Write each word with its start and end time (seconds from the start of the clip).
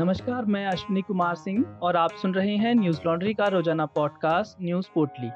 नमस्कार, 0.00 0.44
मैं 0.44 0.66
अश्विनी 0.66 1.02
कुमार 1.02 1.34
सिंह 1.34 1.78
और 1.82 1.96
आप 1.96 2.12
सुन 2.12 2.34
रहे 2.34 2.56
हैं 2.56 2.74
न्यूज़ 2.74 2.98
लॉन्ड्री 3.06 3.32
का 3.34 3.44
रोज़ाना 3.44 3.86
पॉडकास्ट, 3.86 4.56
न्यूज़ 4.62 4.86
पोर्टली। 4.94 5.28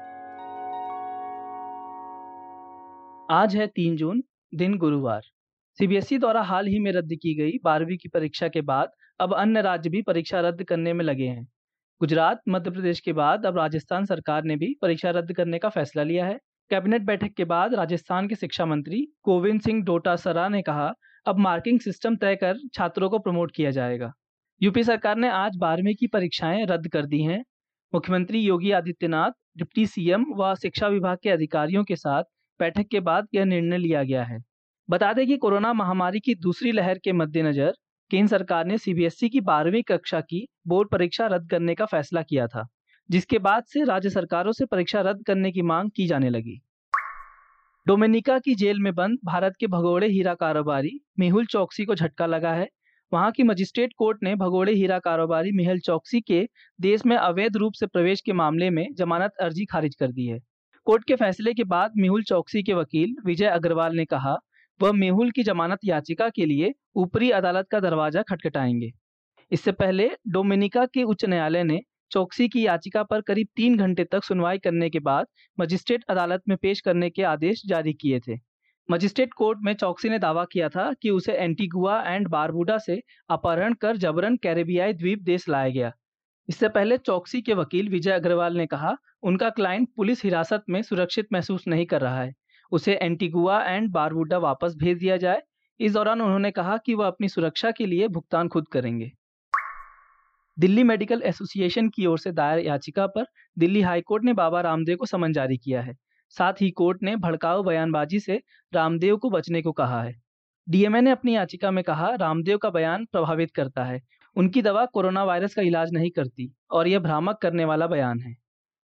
आज 3.35 3.55
है 3.55 3.67
तीन 3.67 3.95
जून, 3.95 4.21
दिन 4.55 4.77
गुरुवार। 4.77 5.21
सीबीएसई 5.77 6.17
द्वारा 6.17 6.41
हाल 6.41 6.67
ही 6.67 6.79
में 6.79 6.91
रद्द 6.91 7.13
की 7.13 7.33
गई 7.35 7.57
बारहवीं 7.63 7.97
की 7.97 8.09
परीक्षा 8.09 8.47
के 8.47 8.61
बाद 8.61 8.91
अब 9.19 9.33
अन्य 9.33 9.61
राज्य 9.61 9.89
भी 9.89 10.01
परीक्षा 10.01 10.41
रद्द 10.41 10.63
करने 10.63 10.93
में 10.93 11.05
लगे 11.05 11.27
हैं। 11.27 11.47
गुजरात, 12.01 12.41
मध्य 12.49 12.71
प्रदेश 12.71 12.99
के 12.99 13.13
बाद 13.13 13.45
अब 13.45 13.57
राजस्थान 13.57 14.05
सरकार 14.05 14.43
ने 14.43 14.55
भी 14.55 14.73
परीक्षा 14.81 15.09
रद्द 15.09 15.33
करने 15.33 15.59
का 15.59 15.69
फैसला 15.69 16.03
लिया 16.03 16.25
है। 16.25 16.39
कैबिनेट 16.71 17.01
बैठक 17.01 17.33
के 17.33 17.45
बाद 17.45 17.73
राजस्थान 17.73 18.27
के 18.27 18.35
शिक्षा 18.35 18.65
मंत्री 18.65 19.07
गोविंद 19.25 19.61
सिंह 19.61 19.83
डोटासरा 19.83 20.47
ने 20.49 20.61
कहा, 20.61 20.93
अब 21.25 21.39
मार्किंग 21.39 21.79
सिस्टम 21.79 22.15
तय 22.15 22.35
कर 22.35 22.57
छात्रों 22.73 23.09
को 23.09 23.19
प्रमोट 23.19 23.51
किया 23.55 23.71
जाएगा। 23.71 24.13
यूपी 24.61 24.83
सरकार 24.83 25.15
ने 25.15 25.29
आज 25.29 25.55
बारहवीं 25.55 25.95
की 25.95 26.07
परीक्षाएँ 26.07 26.65
रद्द 26.65 26.87
कर 26.87 27.05
दी 27.05 27.21
हैं। 27.23 27.45
मुख्यमंत्री 27.93 28.39
योगी 28.39 28.71
आदित्यनाथ, 28.71 29.31
डिप्टी 29.57 29.85
सीएम 29.85 30.25
व 30.35 30.53
शिक्षा 30.55 30.87
विभाग 30.87 31.17
के 31.23 31.29
अधिकारियों 31.29 31.83
के 31.83 31.95
साथ 31.95 32.23
बैठक 32.59 32.87
के 32.87 32.99
बाद 32.99 33.27
यह 33.33 33.45
निर्णय 33.45 33.77
लिया 33.77 34.03
गया 34.03 34.23
है। 34.23 34.37
बता 34.89 35.13
दें 35.13 35.27
कि 35.27 35.37
कोरोना 35.37 35.73
महामारी 35.73 36.19
की 36.19 36.35
दूसरी 36.35 36.71
लहर 36.71 36.97
के 36.97 37.13
मद्देनजर 37.13 37.73
केंद्र 38.11 38.37
सरकार 38.37 38.65
ने 38.65 38.77
सीबीएसई 38.77 39.29
की 39.29 39.41
बारहवीं 39.41 39.81
कक्षा 39.83 40.21
की 40.21 40.47
बोर्ड 40.67 40.89
परीक्षा 40.89 41.27
रद्द 41.27 41.49
करने 41.49 41.75
का 41.75 41.85
फैसला 41.85 42.21
किया 42.21 42.47
था, 42.47 42.67
जिसके 43.09 43.39
बाद 43.39 43.63
से 43.63 43.83
राज्य 43.83 44.09
सरकारों 44.09 44.51
से 44.51 44.65
परीक्षा 44.65 45.01
रद्द 45.01 45.25
करने 45.25 45.51
की 45.51 45.61
मांग 45.61 45.89
की 45.95 46.07
जाने 46.07 46.29
लगी। 46.29 46.59
डोमिनिका 47.87 48.39
की 48.39 48.55
जेल 48.55 48.79
में 48.79 48.93
बंद, 48.93 49.17
भारत 49.25 49.53
के 49.59 49.67
भगोड़े 49.67 50.07
हीरा 50.07 50.33
कारोबारी 50.33 50.99
मेहुल 51.19 51.45
चौकसी 51.45 51.85
को 51.85 51.95
झटका 51.95 52.25
लगा 52.25 52.53
है। 52.53 52.69
वहाँ 53.11 53.31
की 53.31 53.43
मजिस्ट्रेट 53.43 53.93
कोर्ट 53.97 54.17
ने 54.23 54.35
भगोड़े 54.35 54.73
हीरा 54.73 54.97
कारोबारी 54.99 55.51
मेहल 55.51 55.79
चौकसी 55.79 56.19
के 56.21 56.41
देश 56.79 57.05
में 57.05 57.15
अवैध 57.17 57.57
रूप 57.57 57.73
से 57.73 57.87
प्रवेश 57.87 58.21
के 58.21 58.33
मामले 58.33 58.69
में 58.69 58.85
जमानत 58.97 59.31
अर्जी 59.41 59.65
खारिज 59.65 59.95
कर 59.95 60.11
दी 60.11 60.25
है। 60.27 60.39
कोर्ट 60.87 61.03
के 61.03 61.15
फैसले 61.15 61.53
के 61.53 61.63
बाद 61.63 61.93
मेहुल 61.97 62.23
चौकसी 62.23 62.63
के 62.63 62.73
वकील 62.73 63.15
विजय 63.25 63.45
अग्रवाल 63.45 63.95
ने 63.95 64.05
कहा, 64.05 64.35
वह 64.79 64.91
मेहुल 64.91 65.31
की 65.31 65.43
जमानत 65.43 65.79
याचिका 65.85 66.29
के 66.29 66.45
लिए 66.45 66.73
ऊपरी 66.95 67.29
अदालत 67.31 67.67
का 67.71 67.79
दरवाज़ा 67.79 68.21
खटखटाएँगे। 68.21 68.91
इससे 69.51 69.71
पहले 69.71 70.09
डोमिनिका 70.27 70.85
के 70.85 71.03
उच्च 71.03 71.25
न्यायालय 71.25 71.63
ने 71.63 71.79
चौकसी 72.11 72.47
की 72.49 72.65
याचिका 72.65 73.03
पर 73.03 73.21
करीब 73.21 73.47
तीन 73.55 73.77
घंटे 73.77 74.03
तक 74.03 74.23
सुनवाई 74.23 74.57
करने 74.57 74.89
के 74.89 74.99
बाद 74.99 75.25
मजिस्ट्रेट 75.57 76.03
अदालत 76.09 76.41
में 76.47 76.57
पेश 76.57 76.81
करने 76.81 77.09
के 77.09 77.23
आदेश 77.23 77.61
जारी 77.65 77.93
किए 77.93 78.19
थे। 78.19 78.37
मजिस्ट्रेट 78.89 79.33
कोर्ट 79.33 79.59
में 79.61 79.73
चौकसी 79.73 80.09
ने 80.09 80.19
दावा 80.19 80.45
किया 80.45 80.69
था 80.69 80.93
कि 80.93 81.09
उसे 81.09 81.33
एंटीगुआ 81.33 82.01
एंड 82.03 82.27
बारबूडा 82.27 82.77
से 82.77 83.01
अपहरण 83.29 83.73
कर 83.73 83.97
जबरन 83.97 84.35
कैरेबियाई 84.35 84.93
द्वीप 84.93 85.21
देश 85.21 85.49
लाया 85.49 85.69
गया। 85.69 85.91
इससे 86.49 86.69
पहले 86.69 86.97
चौकसी 86.97 87.41
के 87.41 87.53
वकील 87.53 87.89
विजय 87.89 88.11
अग्रवाल 88.11 88.57
ने 88.57 88.65
कहा, 88.65 88.95
उनका 89.23 89.49
क्लाइंट 89.49 89.89
पुलिस 89.95 90.23
हिरासत 90.23 90.63
में 90.69 90.81
सुरक्षित 90.81 91.27
महसूस 91.33 91.67
नहीं 91.67 91.85
कर 91.85 92.01
रहा 92.01 92.21
है। 92.21 92.33
उसे 92.71 92.95
एंटीगुआ 92.95 93.63
एंड 93.63 93.89
बारबूडा 93.91 94.37
वापस 94.37 94.75
भेज 94.75 94.97
दिया 94.97 95.17
जाए। 95.17 95.41
इस 95.79 95.93
दौरान 95.93 96.21
उन्होंने 96.21 96.51
कहा 96.51 96.77
कि 96.77 96.93
वह 96.93 97.07
अपनी 97.07 97.29
सुरक्षा 97.29 97.71
के 97.71 97.85
लिए 97.85 98.07
भुगतान 98.07 98.47
खुद 98.47 98.67
करेंगे। 98.67 99.11
दिल्ली 100.57 100.83
मेडिकल 100.83 101.21
एसोसिएशन 101.21 101.89
की 101.89 102.05
ओर 102.05 102.19
से 102.19 102.31
दायर 102.31 102.59
याचिका 102.59 103.07
पर 103.07 103.25
दिल्ली 103.57 103.81
हाईकोर्ट 103.81 104.23
ने 104.23 104.33
बाबा 104.33 104.61
रामदेव 104.61 104.97
को 104.97 105.05
समन 105.05 105.33
जारी 105.33 105.57
किया 105.57 105.81
है। 105.81 105.95
साथ 106.37 106.61
ही 106.61 106.69
कोर्ट 106.71 107.03
ने 107.03 107.15
भड़काऊ 107.15 107.63
बयानबाजी 107.63 108.19
से 108.19 108.41
रामदेव 108.73 109.17
को 109.17 109.29
बचने 109.29 109.61
को 109.61 109.71
कहा 109.71 110.01
है। 110.03 110.13
डीएमए 110.67 111.01
ने 111.01 111.11
अपनी 111.11 111.35
याचिका 111.35 111.71
में 111.71 111.83
कहा, 111.83 112.13
रामदेव 112.15 112.57
का 112.57 112.69
बयान 112.69 113.05
प्रभावित 113.05 113.51
करता 113.51 113.83
है। 113.83 114.01
उनकी 114.35 114.61
दवा 114.61 114.85
कोरोना 114.85 115.23
वायरस 115.23 115.55
का 115.55 115.61
इलाज 115.61 115.93
नहीं 115.93 116.11
करती 116.11 116.51
और 116.71 116.87
यह 116.87 116.99
भ्रामक 116.99 117.37
करने 117.41 117.65
वाला 117.65 117.87
बयान 117.87 118.19
है। 118.19 118.35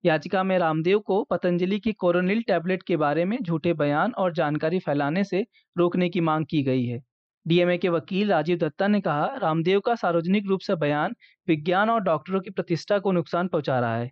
याचिका 0.05 0.42
में 0.42 0.59
रामदेव 0.59 0.98
को 0.98 1.23
पतंजलि 1.24 1.79
की 1.80 1.92
कोरोनिल 1.92 2.42
टैबलेट 2.42 2.83
के 2.83 2.96
बारे 2.96 3.24
में 3.24 3.39
झूठे 3.42 3.73
बयान 3.74 4.13
और 4.13 4.33
जानकारी 4.33 4.79
फैलाने 4.79 5.24
से 5.24 5.45
रोकने 5.77 6.08
की 6.08 6.20
मांग 6.20 6.46
की 6.51 6.63
गई 6.63 6.85
है। 6.86 7.01
डीएमए 7.46 7.79
के 7.79 7.89
वकील 7.89 8.30
राजीव 8.30 8.58
दत्ता 8.58 8.89
ने 8.89 9.01
कहा, 9.01 9.27
रामदेव 9.36 9.80
का 9.80 9.95
सार्वजनिक 9.95 10.46
रूप 10.46 10.61
से 10.61 10.74
बयान 10.77 11.14
विज्ञान 11.48 11.90
और 11.90 12.01
डॉक्टरों 12.01 12.40
की 12.40 12.51
प्रतिष्ठा 12.51 12.98
को 12.98 13.13
नुकसान 13.13 13.48
पहुँचा 13.48 13.80
रहा 13.80 13.96
है। 13.96 14.11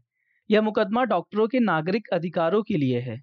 यह 0.50 0.62
मुकदमा 0.62 1.04
डॉक्टरों 1.04 1.47
के 1.48 1.60
नागरिक 1.60 2.08
अधिकारों 2.12 2.62
के 2.62 2.76
लिए 2.76 3.00
है। 3.00 3.20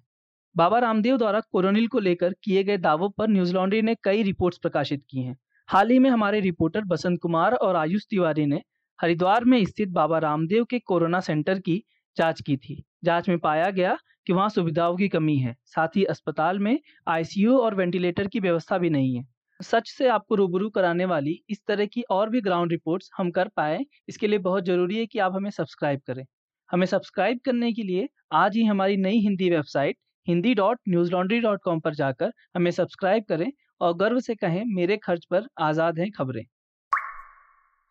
बाबा 0.56 0.78
रामदेव 0.78 1.16
द्वारा 1.16 1.40
कोरोनिल 1.52 1.86
को 1.88 1.98
लेकर 1.98 2.34
किए 2.44 2.64
गए 2.64 2.76
दावों 2.78 3.10
पर 3.10 3.28
न्यूज़ 3.28 3.54
लॉन्ड्री 3.54 3.82
ने 3.82 3.94
कई 4.04 4.22
रिपोर्ट्स 4.22 4.58
प्रकाशित 4.58 5.04
की 5.10 5.22
हैं। 5.22 5.36
हाल 5.68 5.90
ही 5.90 5.98
में 5.98 6.10
हमारे 6.10 6.40
रिपोर्टर 6.40 6.84
बसंत 6.84 7.20
कुमार 7.20 7.54
और 7.54 7.76
आयुष 7.76 8.06
तिवारी 8.10 8.46
ने 8.46 8.60
हरिद्वार 8.98 9.44
में 9.44 9.64
स्थित 9.64 9.88
बाबा 9.88 10.18
रामदेव 10.18 10.64
के 10.64 10.78
कोरोना 10.78 11.20
सेंटर 11.20 11.58
की 11.58 11.82
जाँच 12.16 12.40
की 12.40 12.56
थी। 12.56 12.82
जाँच 13.04 13.28
में 13.28 13.38
पाया 13.38 13.70
गया 13.70 13.96
कि 14.26 14.32
वहाँ 14.32 14.48
सुविधाओं 14.48 14.96
की 14.96 15.08
कमी 15.08 15.36
है, 15.36 15.54
साथ 15.66 15.96
ही 15.96 16.04
अस्पताल 16.04 16.58
में 16.58 16.78
आईसीयू 17.08 17.56
और 17.58 17.74
वेंटिलेटर 17.74 18.26
की 18.26 18.40
व्यवस्था 18.40 18.78
भी 18.78 18.90
नहीं 18.90 19.14
है। 19.16 19.24
सच 19.60 19.88
से 19.88 20.08
आपको 20.08 20.34
रूबरू 20.34 20.68
कराने 20.70 21.04
वाली 21.04 21.40
इस 21.50 21.60
तरह 21.68 21.86
की 21.86 22.02
और 22.10 22.30
भी 22.30 22.40
ग्राउंड 22.40 22.72
रिपोर्ट्स 22.72 23.10
हम 23.18 23.30
कर 23.30 23.48
पाए, 23.48 23.78
इसके 24.08 24.26
लिए 24.26 24.38
बहुत 24.40 24.64
ज़रूरी 24.64 24.98
है 24.98 25.06
कि 25.06 25.18
आप 25.18 25.34
हमें 25.34 25.50
सब्सक्राइब 25.50 26.00
करें। 26.06 26.24
हमें 26.70 26.86
सब्सक्राइब 26.86 27.38
करने 27.44 27.72
के 27.72 27.82
लिए 27.82 28.08
आज 28.32 28.56
ही 28.56 28.64
हमारी 28.64 28.96
नई 28.96 29.18
Hindi 29.18 29.50
website 29.50 29.96
Hindi 30.26 30.54
dot 30.54 30.78
news 30.88 31.10
laundry 31.12 31.40
dot 31.40 31.60
com 31.64 31.80
पर 31.80 31.94
जाकर 31.94 32.32
हमें 32.56 32.70
सब्सक्राइब 32.70 33.24
करें 33.28 33.50
और 33.80 33.94
गर्व 33.96 34.20
से 34.20 34.34
कहें, 34.34 34.64
मेरे 34.66 34.96
खर्च 34.96 35.24
पर 35.24 35.46
आज़ाद 35.58 35.98
हैं 35.98 36.10
खबरें। 36.10 36.44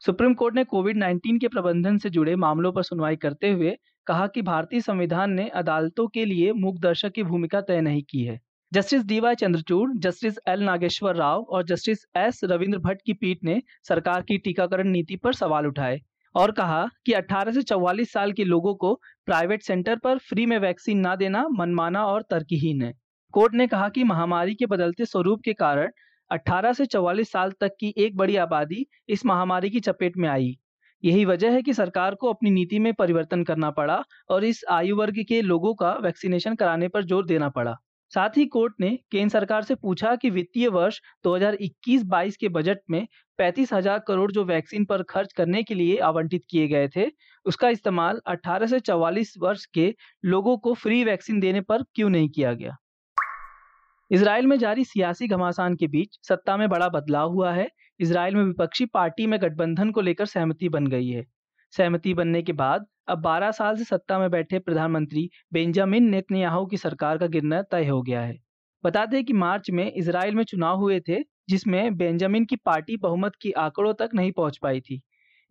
सुप्रीम 0.02 0.34
कोर्ट 0.34 0.56
ने 0.56 0.64
कोविड 0.64 0.98
19 0.98 1.40
के 1.40 1.48
प्रबंधन 1.48 1.98
से 1.98 2.10
जुड़े 2.10 2.36
मामलों 2.36 2.72
पर 2.72 2.84
सुनवाई 2.84 3.16
करते 3.16 3.52
हुए 3.52 3.76
कहा 4.08 4.28
कि 4.28 4.42
भारतीय 4.42 4.82
संविधान 4.82 5.32
ने 5.32 5.48
अदालतों 5.50 6.08
के 6.08 6.26
लिए 6.26 6.52
मूक 6.54 6.80
दर्शक 6.80 7.12
की 7.12 7.24
भूमिका 7.24 7.62
तय 7.62 7.82
नहीं 7.82 8.04
की 8.10 8.24
है। 8.24 8.40
Justice 8.72 9.04
D 9.06 9.20
Y 9.20 9.36
Chandrachud, 9.36 9.92
justice 9.98 10.40
L 10.48 10.64
Nageswara 10.64 11.16
Rao 11.16 11.42
और 11.42 11.64
जस्टिस 11.64 12.06
एस 12.18 12.42
रविंद्र 12.44 12.80
भट्ट 12.80 13.02
की 13.06 13.14
पीठ 13.14 13.44
ने 13.44 13.62
सरकार 13.88 14.22
की 14.22 14.38
टीकाकरण 14.38 14.88
नीति 14.88 15.16
पर 15.16 15.34
सवाल 15.34 15.68
उठाए। 15.68 16.00
और 16.36 16.52
कहा 16.52 16.86
कि 17.06 17.14
18 17.14 17.52
से 17.52 17.62
44 17.64 18.12
साल 18.14 18.32
के 18.32 18.44
लोगों 18.44 18.74
को 18.76 18.94
प्राइवेट 19.26 19.64
सेंटर 19.64 19.96
पर 19.96 20.18
फ्री 20.20 20.46
में 20.46 20.58
वैक्सीन 20.58 21.08
न 21.08 21.16
देना 21.16 21.48
मनमाना 21.52 22.06
और 22.06 22.22
तर्कहीन 22.22 22.82
है। 22.82 22.94
कोर्ट 23.34 23.54
ने 23.54 23.68
कहा 23.68 23.90
कि 23.90 24.04
महामारी 24.04 24.56
के 24.56 24.66
बदलते 24.66 25.06
स्वरूप 25.06 25.42
के 25.46 25.54
कारण 25.54 25.92
18 26.32 26.74
से 26.74 26.86
44 26.86 27.32
साल 27.32 27.52
तक 27.52 27.76
की 27.80 27.94
एक 27.98 28.18
बड़ी 28.18 28.36
आबादी 28.36 28.86
इस 29.10 29.26
महामारी 29.26 29.70
की 29.70 29.80
चपेट 29.80 30.18
में 30.18 30.30
आई। 30.30 30.56
यही 31.04 31.26
वजह 31.26 31.52
है 31.52 31.62
कि 31.62 31.74
सरकार 31.74 32.16
को 32.16 32.30
अपनी 32.30 32.52
नीति 32.52 32.80
में 32.80 32.94
परिवर्तन 32.94 33.44
करना 33.44 33.70
पड़ा 33.72 34.04
और 34.30 34.44
इस 34.44 34.64
आयु 34.72 34.96
वर्ग 34.96 35.24
के 35.28 35.42
लोगों 35.42 35.74
का 35.74 35.92
वैक्सीनेशन 36.04 36.56
कराने 36.56 36.88
पर 36.88 37.06
ज़ोर 37.06 37.26
देना 37.26 37.50
पड़ा। 37.50 37.76
साथ 38.12 38.38
ही 38.38 38.46
कोर्ट 38.46 38.74
ने 38.80 38.90
केंद्र 39.12 39.30
सरकार 39.30 39.64
से 39.64 39.76
पूछा 39.76 40.16
कि 40.16 40.30
वित्तीय 40.30 40.68
वर्ष 40.68 41.00
2021-22 41.24 42.36
के 42.36 42.50
बजट 42.50 42.80
में 42.90 43.08
पैंतीस 43.38 43.74
हज़ार 43.74 44.00
करोड़ 44.00 44.32
जो 44.32 44.44
वैक्सीन 44.44 44.86
पर 44.86 45.04
खर्च 45.04 45.34
करने 45.34 45.64
के 45.64 45.74
लिए 45.74 45.98
आवंटित 45.98 46.44
किए 46.50 46.68
गए 46.68 46.88
थे, 46.88 47.06
उसका 47.46 47.70
इस्तेमाल 47.70 48.22
18 48.28 48.68
से 48.68 48.80
44 48.80 49.34
वर्ष 49.40 49.66
के 49.66 49.94
लोगों 50.26 50.58
को 50.58 50.74
फ्री 50.74 51.04
वैक्सीन 51.04 51.40
देने 51.40 51.62
पर 51.62 51.84
क्यों 51.96 52.10
नहीं 52.10 52.30
किया 52.30 52.54
गया? 52.54 52.76
इसराइल 54.12 54.48
में 54.48 54.58
जारी 54.60 54.84
सियासी 54.84 55.28
घमासान 55.28 55.76
के 55.76 55.88
बीच 55.88 56.20
सत्ता 56.24 56.58
में 56.58 56.70
बड़ा 56.70 56.88
बदलाव 56.90 57.32
हुआ 57.32 57.52
है। 57.54 57.70
इसराइल 58.00 58.36
में 58.36 58.44
विपक्षी 58.44 58.86
पार्टी 58.86 59.28
में 59.28 59.40
गठबंधन 59.42 59.92
को 59.92 60.02
लेकर 60.02 60.26
सहमति 60.26 60.70
बन 60.70 60.88
गई 60.88 61.08
है। 61.08 61.26
सहमति 61.78 62.14
बनने 62.14 62.42
के 62.42 62.54
बाद, 62.54 62.86
अब 63.08 63.18
12 63.18 63.52
साल 63.52 63.78
से 63.78 63.84
सत्ता 63.84 64.20
में 64.20 64.32
बैठे 64.32 64.60
प्रधानमंत्री 64.60 65.30
बेंजामिन 65.54 66.04
नेतन्याहू 66.04 66.66
की 66.66 66.78
सरकार 66.78 67.18
का 67.18 67.28
गिरना 67.28 67.62
तय 67.62 67.86
हो 67.86 68.02
गया 68.02 68.22
है। 68.22 68.38
बता 68.84 69.06
दें 69.06 69.26
कि 69.26 69.34
मार्च 69.34 69.70
में 69.70 69.92
इसराइल 69.92 70.36
में 70.36 70.44
चुनाव 70.44 70.78
हुए 70.78 71.00
थे, 71.00 71.20
जिसमें 71.50 71.98
बेंजामिन 71.98 72.46
की 72.46 72.56
पार्टी 72.56 72.98
बहुमत 72.98 73.32
की 73.42 73.52
आंकड़ों 73.52 73.94
तक 73.94 74.10
नहीं 74.16 74.32
पहुँच 74.32 74.58
पाई 74.58 74.82
थी। 74.82 75.02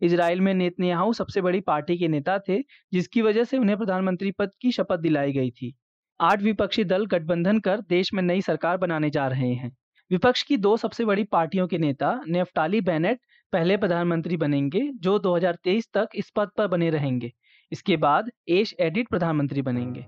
इसराइल 0.02 0.40
में 0.40 0.54
नेतन्याहू 0.54 1.12
सबसे 1.12 1.40
बड़ी 1.40 1.60
पार्टी 1.60 1.98
के 1.98 2.08
नेता 2.08 2.38
थे, 2.38 2.58
जिसकी 2.92 3.22
वजह 3.22 3.44
से 3.44 3.58
उन्हें 3.58 3.78
प्रधानमंत्री 3.78 4.30
पद 4.30 4.50
की 4.60 4.72
शपथ 4.72 4.98
दिलाई 4.98 5.32
गई 5.32 5.50
थी। 5.50 5.74
आठ 6.20 6.42
विपक्षी 6.42 6.84
दल 6.84 7.06
गठबंधन 7.06 7.58
कर 7.58 7.80
देश 7.80 8.14
में 8.14 8.22
नई 8.22 8.40
सरकार 8.40 8.76
बनाने 8.76 9.10
जा 9.10 9.26
रहे 9.26 9.52
हैं। 9.54 9.76
विपक्ष 10.10 10.42
की 10.42 10.56
दो 10.56 10.76
सबसे 10.76 11.04
बड़ी 11.04 11.24
पार्टियों 11.24 11.68
के 11.68 11.78
नेता 11.78 12.20
नेफ्टाली 12.28 12.80
बेनेट 12.80 13.20
पहले 13.52 13.76
प्रधानमंत्री 13.76 14.36
बनेंगे, 14.36 14.90
जो 14.94 15.18
2023 15.18 15.88
तक 15.94 16.08
इस 16.14 16.30
पद 16.36 16.48
पर 16.56 16.66
बने 16.66 16.90
रहेंगे। 16.90 17.32
इसके 17.72 17.96
बाद 17.96 18.30
एश 18.48 18.74
एडिट 18.80 19.08
प्रधानमंत्री 19.08 19.62
बनेंगे। 19.62 20.06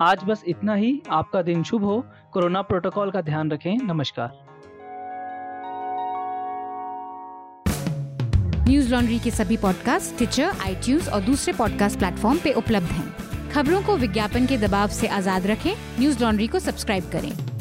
आज 0.00 0.24
बस 0.24 0.42
इतना 0.46 0.74
ही। 0.74 1.02
आपका 1.10 1.42
दिन 1.42 1.62
शुभ 1.62 1.84
हो। 1.84 2.06
कोरोना 2.32 2.62
प्रोटोकॉल 2.62 3.10
का 3.10 3.20
ध्यान 3.20 3.50
रखें। 3.50 3.76
नमस्कार। 3.76 4.30
न्यूज़ 8.68 8.94
लॉन्ड्री 8.94 9.18
के 9.18 9.30
सभी 9.30 9.56
पॉडकास्ट 9.56 10.16
ट्विटर 10.16 10.44
आई 10.44 10.98
और 10.98 11.20
दूसरे 11.20 11.52
पॉडकास्ट 11.52 11.98
प्लेटफॉर्म 11.98 12.38
पे 12.38 12.52
उपलब्ध 12.52 12.86
हैं। 12.86 13.14
खबरों 13.50 13.82
को 13.82 13.96
विज्ञापन 13.96 14.46
के 14.46 14.58
दबाव 14.58 14.88
से 14.88 15.06
आज़ाद 15.08 15.46
रखें। 15.46 15.72
न्यूज़ 16.00 16.24
लॉन्ड्री 16.24 16.46
को 16.46 16.58
सब्सक्राइब 16.58 17.04
करें। 17.04 17.57